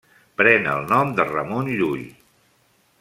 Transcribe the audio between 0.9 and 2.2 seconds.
nom de Ramon Llull.